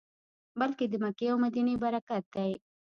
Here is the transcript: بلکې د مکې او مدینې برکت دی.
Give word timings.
بلکې 0.59 0.85
د 0.89 0.93
مکې 1.03 1.25
او 1.31 1.37
مدینې 1.43 1.75
برکت 1.83 2.23
دی. 2.35 2.51